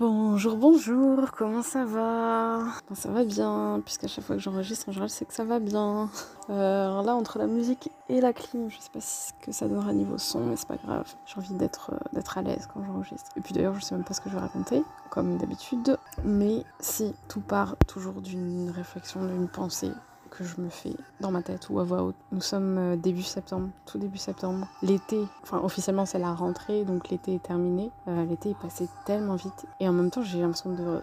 [0.00, 2.62] Bonjour, bonjour, comment ça va?
[2.94, 6.08] Ça va bien, puisqu'à chaque fois que j'enregistre, en général, c'est que ça va bien.
[6.48, 9.68] Euh, alors là, entre la musique et la clim, je sais pas ce que ça
[9.68, 11.04] donnera niveau son, mais c'est pas grave.
[11.26, 13.30] J'ai envie d'être euh, d'être à l'aise quand j'enregistre.
[13.36, 15.98] Et puis d'ailleurs, je sais même pas ce que je vais raconter, comme d'habitude.
[16.24, 19.92] Mais si, tout part toujours d'une réflexion, d'une pensée
[20.30, 22.16] que je me fais dans ma tête ou à voix haute.
[22.32, 24.66] Nous sommes euh, début septembre, tout début septembre.
[24.82, 27.90] L'été, enfin officiellement c'est la rentrée, donc l'été est terminé.
[28.08, 31.00] Euh, l'été est passé tellement vite et en même temps j'ai l'impression de,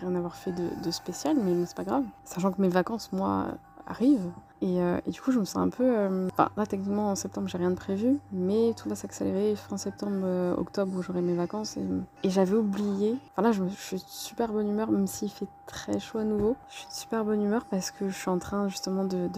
[0.00, 2.04] rien avoir fait de, de spécial, mais c'est pas grave.
[2.24, 3.48] Sachant que mes vacances, moi,
[3.86, 4.30] arrivent
[4.62, 5.84] euh, et, du coup, je me sens un peu.
[5.84, 9.76] Euh, enfin, là, techniquement, en septembre, j'ai rien de prévu, mais tout va s'accélérer fin
[9.76, 11.76] septembre, euh, octobre, où j'aurai mes vacances.
[12.22, 13.16] Et, j'avais oublié.
[13.32, 16.56] Enfin, là, je, suis super bonne humeur, même s'il fait très chaud à nouveau.
[16.70, 19.28] Je suis super bonne humeur parce que je suis en train, justement, de.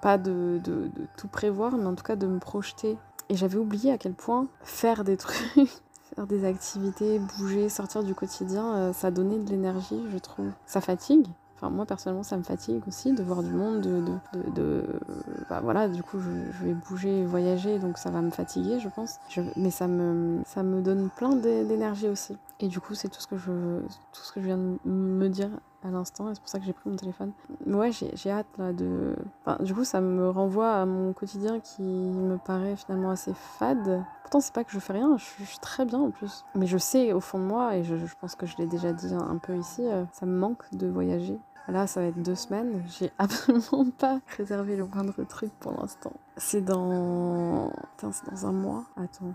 [0.00, 2.96] pas de, de, tout prévoir, mais en tout cas de me projeter.
[3.28, 5.70] Et j'avais oublié à quel point faire des trucs.
[6.14, 10.50] faire des activités, bouger, sortir du quotidien, ça donnait de l'énergie, je trouve.
[10.64, 11.26] Ça fatigue,
[11.62, 14.02] moi personnellement, ça me fatigue aussi de voir du monde, de,
[14.34, 15.00] de, de,
[15.48, 19.18] bah, voilà, du coup, je, vais bouger, voyager, donc ça va me fatiguer, je pense.
[19.56, 22.36] mais ça me, ça me donne plein d'énergie aussi.
[22.60, 23.80] Et du coup, c'est tout ce que je,
[24.12, 25.50] tout ce que je viens de me dire
[25.84, 27.32] à l'instant, et c'est pour ça que j'ai pris mon téléphone.
[27.66, 29.14] Mais ouais, j'ai hâte là de.
[29.60, 34.04] Du coup, ça me renvoie à mon quotidien qui me paraît finalement assez fade.
[34.22, 36.44] Pourtant, c'est pas que je fais rien, je, suis très bien en plus.
[36.54, 39.14] Mais je sais au fond de moi, et je, pense que je l'ai déjà dit
[39.14, 41.38] un, peu ici, euh, ça me manque de voyager.
[41.68, 42.82] Là, ça va être deux semaines.
[42.86, 46.12] J'ai absolument pas réservé le moindre truc pour l'instant.
[46.36, 47.70] C'est dans.
[47.96, 48.84] Putain, c'est dans un mois.
[48.96, 49.34] Attends.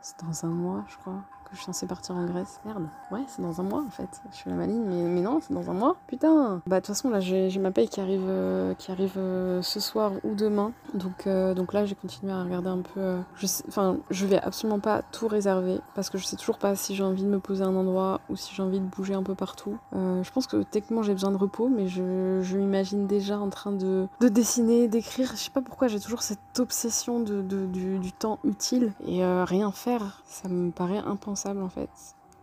[0.00, 2.60] C'est dans un mois, je crois je suis censée partir en Grèce.
[2.64, 2.86] Merde.
[3.10, 4.22] Ouais, c'est dans un mois en fait.
[4.30, 5.96] Je suis la maligne, mais, non, c'est dans un mois.
[6.06, 6.62] Putain.
[6.66, 9.80] Bah de toute façon là, j'ai ma paye qui arrive, euh, qui arrive euh, ce
[9.80, 10.72] soir ou demain.
[10.94, 13.18] Donc, euh, donc là, j'ai continué à regarder un peu.
[13.68, 17.02] enfin, je vais absolument pas tout réserver parce que je sais toujours pas si j'ai
[17.02, 19.34] envie de me poser à un endroit ou si j'ai envie de bouger un peu
[19.34, 19.76] partout.
[19.92, 24.06] je pense que techniquement j'ai besoin de repos, mais je, m'imagine déjà en train de,
[24.20, 25.30] de dessiner, d'écrire.
[25.32, 30.22] Je sais pas pourquoi j'ai toujours cette obsession du, du, temps utile et rien faire.
[30.26, 31.90] Ça me paraît impensable en fait.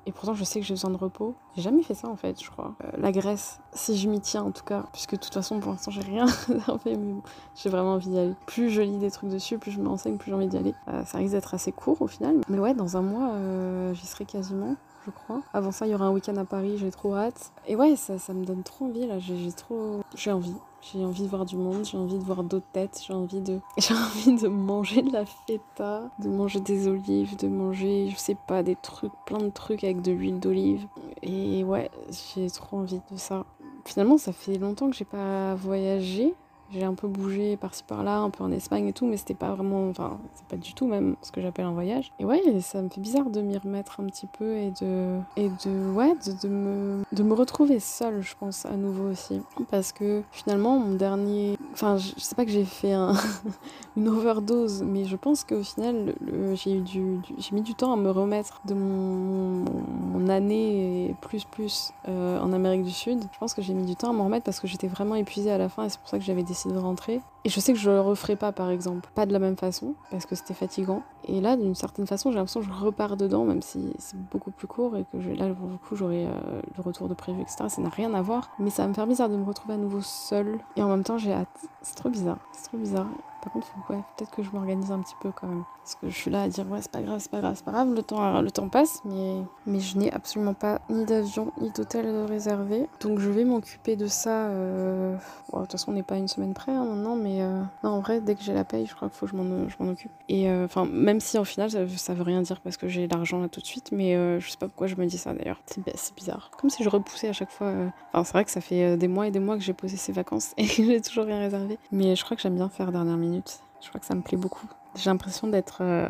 [0.08, 1.36] Et pourtant, je sais que j'ai besoin de repos.
[1.58, 2.76] J'ai jamais fait ça en fait, je crois.
[2.82, 5.74] Euh, la Grèce, si je m'y tiens en tout cas, puisque de toute façon, pour
[5.74, 6.28] l'instant, j'ai rien
[6.84, 7.16] fait, mais
[7.56, 8.34] j'ai vraiment envie d'y aller.
[8.46, 10.74] Plus je lis des trucs dessus, plus je me renseigne, plus j'ai envie d'y aller.
[10.88, 12.38] Euh, ça risque d'être assez court au final.
[12.48, 14.78] Mais ouais, dans un mois, euh, j'y serai quasiment.
[15.06, 15.42] Je crois.
[15.54, 17.52] Avant ça, il y aura un week-end à Paris, j'ai trop hâte.
[17.68, 20.02] Et ouais, ça, ça me donne trop envie là, j'ai trop.
[20.16, 20.56] J'ai envie.
[20.82, 23.60] J'ai envie de voir du monde, j'ai envie de voir d'autres têtes, j'ai envie de
[23.78, 28.38] j'ai envie de manger de la feta, de manger des olives, de manger, je sais
[28.48, 30.88] pas, des trucs, plein de trucs avec de l'huile d'olive.
[31.24, 31.90] Et ouais,
[32.36, 33.46] j'ai trop envie de ça.
[33.86, 36.34] Finalement, ça fait longtemps que j'ai pas voyagé.
[36.72, 39.54] J'ai un peu bougé par-ci par-là, un peu en Espagne et tout, mais c'était pas
[39.54, 42.12] vraiment, enfin, c'est pas du tout même ce que j'appelle un voyage.
[42.20, 45.50] Et ouais, ça me fait bizarre de m'y remettre un petit peu et de, et
[45.50, 46.14] de, ouais,
[46.44, 49.42] de, me, de me retrouver seule, je pense, à nouveau aussi.
[49.70, 53.14] Parce que finalement, mon dernier, enfin, je, sais pas que j'ai fait un,
[53.98, 56.16] une overdose, mais je pense qu'au final,
[56.56, 59.66] j'ai eu du, j'ai mis du temps à me remettre de mon,
[60.14, 63.24] mon année plus plus euh, en Amérique du Sud.
[63.32, 65.52] Je pense que j'ai mis du temps à m'en remettre parce que j'étais vraiment épuisée
[65.52, 67.22] à la fin et c'est pour ça que j'avais de rentrer.
[67.46, 69.10] Et je sais que je le referai pas, par exemple.
[69.16, 71.04] Pas de la même façon, parce que c'était fatigant.
[71.26, 74.52] Et là, d'une certaine façon, j'ai l'impression que je repars dedans, même si c'est beaucoup
[74.52, 77.66] plus court et que là, pour le coup, j'aurai euh, le retour de prévu, etc.
[77.70, 78.50] Ça n'a rien à voir.
[78.60, 80.60] Mais ça va me faire bizarre de me retrouver à nouveau seule.
[80.76, 81.48] Et en même temps, j'ai hâte.
[81.82, 82.40] C'est trop bizarre.
[82.52, 83.08] C'est trop bizarre.
[83.48, 85.64] Par contre, ouais, peut-être que je m'organise un petit peu quand même.
[85.82, 87.64] Parce que je suis là à dire, ouais, c'est pas grave, c'est pas grave, c'est
[87.64, 91.54] pas grave, le temps, le temps passe, mais, mais je n'ai absolument pas ni d'avion,
[91.62, 92.90] ni d'hôtel réservé.
[93.00, 94.48] Donc je vais m'occuper de ça.
[94.48, 95.16] Euh...
[95.16, 98.00] de toute façon, on n'est pas une semaine près, hein, non, mais euh, non, en
[98.02, 99.38] vrai, dès que j'ai la paye, je crois qu'il faut que je
[99.80, 100.12] m'en occupe.
[100.28, 103.08] Et euh, enfin, même si au final, ça, ça, veut rien dire parce que j'ai
[103.08, 105.34] l'argent là tout de suite, mais euh, je sais pas pourquoi je me dis ça
[105.34, 105.62] d'ailleurs.
[105.68, 106.52] C'est bizarre.
[106.60, 107.72] Comme si je repoussais à chaque fois.
[108.12, 110.12] Enfin, c'est vrai que ça fait des mois et des mois que j'ai posé ces
[110.12, 111.80] vacances et que j'ai toujours rien réservé.
[111.94, 113.37] Mais je crois que j'aime bien faire dernière minute.
[113.82, 114.68] Je crois que ça me plaît beaucoup.
[114.96, 116.10] J'ai l'impression d'être, euh,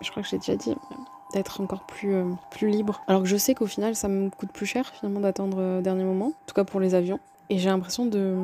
[0.00, 0.74] je crois que j'ai déjà dit,
[1.32, 3.02] d'être encore plus, euh, plus libre.
[3.08, 6.04] Alors que je sais qu'au final, ça me coûte plus cher finalement d'attendre euh, dernier
[6.04, 7.18] moment, en tout cas pour les avions.
[7.48, 8.36] Et j'ai l'impression de.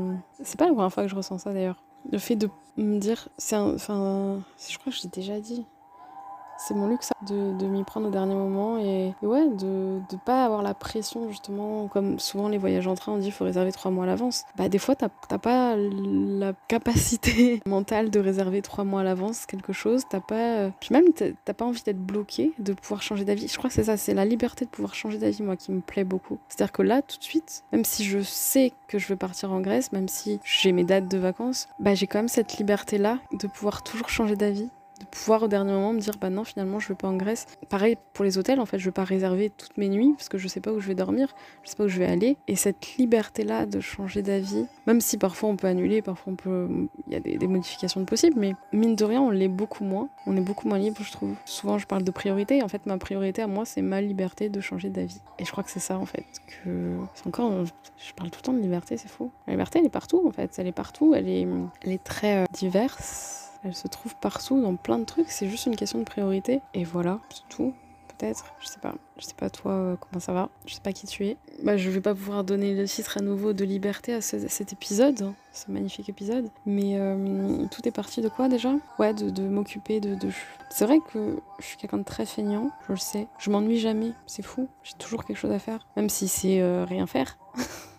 [0.42, 1.82] C'est pas la première fois que je ressens ça d'ailleurs.
[2.10, 3.28] Le fait de me dire.
[3.38, 4.40] C'est Enfin.
[4.68, 5.64] Je crois que j'ai déjà dit.
[6.58, 10.44] C'est mon luxe de, de m'y prendre au dernier moment et, ouais, de ne pas
[10.44, 13.90] avoir la pression justement, comme souvent les voyages en train, on dit faut réserver trois
[13.90, 14.44] mois à l'avance.
[14.56, 15.08] Bah des fois, t'as
[15.38, 20.56] pas la capacité mentale de réserver trois mois à l'avance quelque chose, t'as pas...
[20.56, 23.48] Euh, puis même, t'as pas envie d'être bloqué, de pouvoir changer d'avis.
[23.48, 25.80] Je crois que c'est ça, c'est la liberté de pouvoir changer d'avis, moi, qui me
[25.80, 26.38] plaît beaucoup.
[26.48, 29.60] C'est-à-dire que là, tout de suite, même si je sais que je veux partir en
[29.60, 33.46] Grèce, même si j'ai mes dates de vacances, bah j'ai quand même cette liberté-là de
[33.46, 34.68] pouvoir toujours changer d'avis
[35.16, 37.46] pouvoir au dernier moment me dire bah non finalement je veux pas en Grèce.
[37.68, 40.38] Pareil pour les hôtels en fait je veux pas réserver toutes mes nuits parce que
[40.38, 41.34] je sais pas où je vais dormir,
[41.64, 45.00] je sais pas où je vais aller et cette liberté là de changer d'avis, même
[45.00, 46.68] si parfois on peut annuler, parfois on peut
[47.06, 50.36] il y a des, modifications possibles mais mine de rien on l'est beaucoup moins, on
[50.36, 51.34] est beaucoup moins libre je trouve.
[51.44, 54.60] Souvent je parle de priorité, en fait ma priorité à moi c'est ma liberté de
[54.60, 58.30] changer d'avis et je crois que c'est ça en fait que c'est encore je parle
[58.30, 59.30] tout le temps de liberté, c'est faux.
[59.46, 61.46] La liberté elle est partout en fait, elle est partout, elle est
[61.82, 65.30] elle est très euh, diverse elle se trouve partout dans plein de trucs.
[65.30, 66.60] C'est juste une question de priorité.
[66.74, 67.74] Et voilà, c'est tout.
[68.18, 68.94] Peut-être, je sais pas.
[69.18, 70.48] Je sais pas toi euh, comment ça va?
[70.64, 71.36] Je sais pas qui tu es.
[71.62, 75.20] Bah, je vais pas pouvoir donner le titre à nouveau de liberté à cet épisode,
[75.20, 76.48] hein, ce magnifique épisode.
[76.64, 78.72] Mais euh, tout est parti de quoi déjà?
[78.98, 80.16] Ouais, de, m'occuper de.
[80.70, 83.26] C'est vrai que je suis quelqu'un de très feignant, je le sais.
[83.38, 84.68] Je m'ennuie jamais, c'est fou.
[84.82, 87.36] J'ai toujours quelque chose à faire, même si c'est euh, rien faire.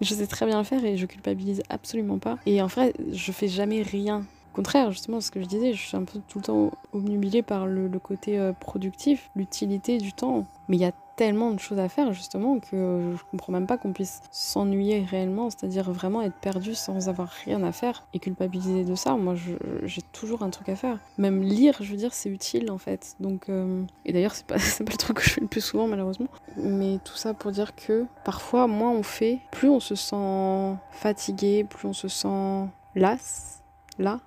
[0.00, 2.38] Je sais très bien le faire et je culpabilise absolument pas.
[2.46, 5.96] Et en fait, je fais jamais rien contraire, justement, ce que je disais, je suis
[5.96, 10.46] un peu tout le temps obnubilée par le, côté euh, productif, l'utilité du temps.
[10.68, 13.76] Mais il y a tellement de choses à faire, justement, que je comprends même pas
[13.76, 18.84] qu'on puisse s'ennuyer réellement, c'est-à-dire vraiment être perdu sans avoir rien à faire et culpabiliser
[18.84, 19.16] de ça.
[19.16, 19.34] Moi,
[19.82, 20.98] j'ai toujours un truc à faire.
[21.18, 23.16] Même lire, je veux dire, c'est utile en fait.
[23.20, 25.86] Donc, euh, Et d'ailleurs, c'est pas, pas le truc que je fais le plus souvent,
[25.86, 26.28] malheureusement.
[26.56, 31.64] Mais tout ça pour dire que parfois, moins on fait, plus on se sent fatigué,
[31.64, 33.62] plus on se sent las,
[33.98, 34.20] là,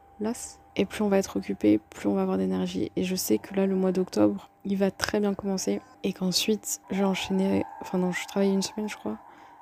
[0.76, 2.92] et plus on va être occupé, plus on va avoir d'énergie.
[2.96, 5.82] Et je sais que là, le mois d'octobre, il va très bien commencer.
[6.04, 7.64] Et qu'ensuite, je vais enchaîner.
[7.82, 9.18] Enfin, non, je travaille une semaine, je crois.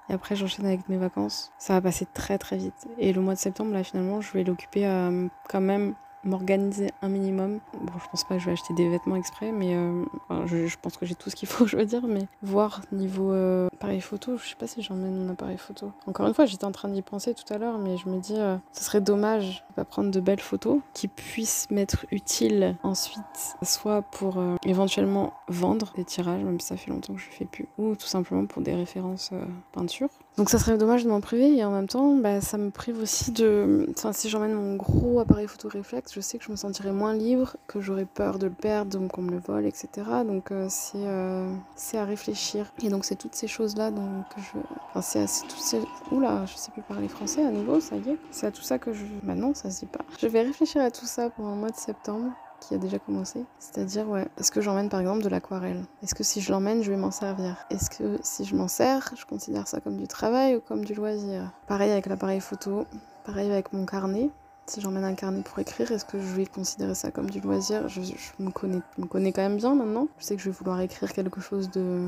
[0.10, 1.52] Et après, j'enchaîne avec mes vacances.
[1.58, 2.88] Ça va passer très très vite.
[2.98, 7.10] Et le mois de septembre, là, finalement, je vais l'occuper euh, quand même m'organiser un
[7.10, 7.60] minimum.
[7.74, 10.04] Bon, je pense pas que je vais acheter des vêtements exprès, mais euh,
[10.46, 12.06] je, pense que j'ai tout ce qu'il faut, je veux dire.
[12.08, 15.92] Mais voir niveau euh, appareil photo, je sais pas si j'emmène mon appareil photo.
[16.08, 18.38] Encore une fois, j'étais en train d'y penser tout à l'heure, mais je me dis,
[18.38, 23.56] euh, ce serait dommage de pas prendre de belles photos qui puissent m'être utiles ensuite,
[23.64, 27.68] soit pour éventuellement vendre des tirages, même si ça fait longtemps que je fais plus,
[27.78, 29.32] ou tout simplement pour des références
[29.72, 30.10] peinture.
[30.38, 33.00] Donc ça serait dommage de m'en priver et en même temps, bah, ça me prive
[33.02, 33.88] aussi de...
[33.92, 37.14] Enfin, si j'emmène mon gros appareil photo réflexe, je sais que je me sentirais moins
[37.14, 39.88] libre, que j'aurais peur de le perdre, donc qu'on me le vole, etc.
[40.26, 42.72] Donc euh, c'est euh, c'est à réfléchir.
[42.84, 44.60] Et donc c'est toutes ces choses-là que je...
[44.90, 45.82] Enfin, c'est à toutes ces...
[46.12, 48.18] Oula, je sais plus parler français à nouveau, ça y est.
[48.32, 49.06] C'est à tout ça que je...
[49.24, 50.04] Bah non, ça se dit pas.
[50.20, 53.44] Je vais réfléchir à tout ça pendant le mois de septembre qui a déjà commencé.
[53.60, 55.84] C'est-à-dire, ouais, est-ce que j'emmène par exemple de l'aquarelle?
[56.04, 57.66] Est-ce que si je l'emmène, je vais m'en servir?
[57.70, 60.94] Est-ce que si je m'en sers, je considère ça comme du travail ou comme du
[60.94, 61.52] loisir?
[61.68, 62.86] Pareil avec l'appareil photo,
[63.26, 64.30] pareil avec mon carnet.
[64.68, 67.90] Si j'emmène un carnet pour écrire, est-ce que je vais considérer ça comme du loisir
[67.90, 68.02] je,
[68.40, 70.08] me connais, je me connais quand même bien maintenant.
[70.20, 72.08] Je sais que je vais vouloir écrire quelque chose de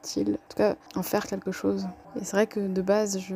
[0.00, 0.34] utile.
[0.34, 1.86] En tout cas, en faire quelque chose.
[2.20, 3.34] Et c'est vrai que de base, je,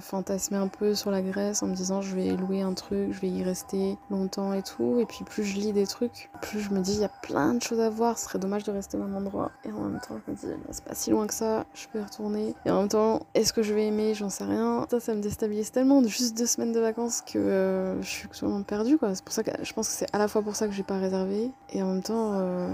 [0.00, 3.20] fantasmais un peu sur la Grèce en me disant je vais louer un truc, je
[3.20, 4.98] vais y rester longtemps et tout.
[5.00, 7.54] Et puis plus je lis des trucs, plus je me dis il y a plein
[7.54, 9.50] de choses à voir, ce serait dommage de rester au même endroit.
[9.64, 12.00] Et en même temps, je me dis c'est pas si loin que ça, je peux
[12.00, 12.54] y retourner.
[12.64, 14.14] Et en même temps, est-ce que je vais aimer?
[14.14, 14.86] J'en sais rien.
[14.90, 18.28] Ça, ça me déstabilise tellement de juste deux semaines de vacances que euh, je suis
[18.28, 19.14] complètement perdue quoi.
[19.14, 20.82] C'est pour ça que je pense que c'est à la fois pour ça que j'ai
[20.82, 22.68] pas réservé et en même temps, euh,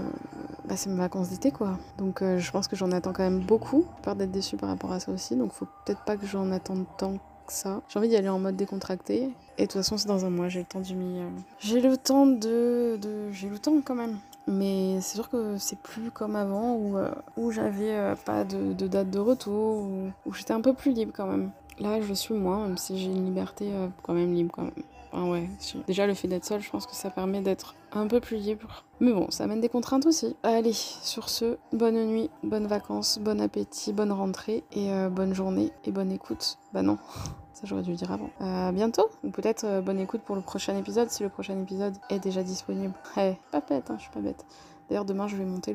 [0.67, 1.77] bah, c'est mes vacances d'été quoi.
[1.97, 3.85] Donc euh, je pense que j'en attends quand même beaucoup.
[3.97, 6.85] J'ai peur d'être déçue par rapport à ça aussi faut peut-être pas que j'en attende
[6.97, 7.81] tant que ça.
[7.89, 9.29] J'ai envie d'y aller en mode décontracté.
[9.57, 11.19] Et de toute façon, c'est dans un mois, j'ai le temps du m'y.
[11.19, 12.99] Euh, j'ai le temps de.
[13.31, 14.17] J'ai le temps quand même.
[14.47, 18.73] Mais c'est sûr que c'est plus comme avant où, euh, où j'avais euh, pas de,
[18.73, 19.87] de, date de retour,
[20.25, 21.49] où j'étais un peu plus libre quand même.
[21.79, 23.71] Là, je suis moins, même si j'ai une liberté
[24.03, 24.83] quand même libre quand même.
[25.15, 25.49] Enfin, ouais,
[25.87, 28.83] déjà le fait d'être seule, je pense que ça permet d'être un peu plus libre.
[28.99, 30.35] Mais bon, ça amène des contraintes aussi.
[30.43, 35.71] Allez, sur ce, bonne nuit, bonnes vacances, bon appétit, bonne rentrée et euh, bonne journée
[35.85, 36.57] et bonne écoute.
[36.73, 36.97] Bah non,
[37.53, 38.29] ça j'aurais dû dire avant.
[38.41, 41.93] À bientôt, ou peut-être euh, bonne écoute pour le prochain épisode si le prochain épisode
[42.09, 42.93] est déjà disponible.
[43.17, 44.45] Eh, pas bête, hein, je suis pas bête.
[44.89, 45.73] D'ailleurs, demain je vais monter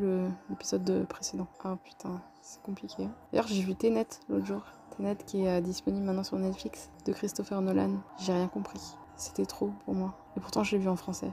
[0.51, 1.47] l'épisode précédent.
[1.65, 3.05] Ah putain, c'est compliqué.
[3.05, 3.13] Hein.
[3.33, 4.63] D'ailleurs, j'ai vu Tenet l'autre jour.
[4.97, 7.93] Tenet qui est euh, disponible maintenant sur Netflix de Christopher Nolan.
[8.19, 8.81] J'ai rien compris.
[9.21, 10.15] C'était trop pour moi.
[10.35, 11.31] Et pourtant, je l'ai vu en français.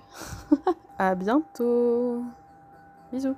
[0.97, 2.21] à bientôt.
[3.13, 3.37] Bisous.